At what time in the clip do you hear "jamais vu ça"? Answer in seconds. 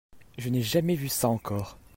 0.63-1.29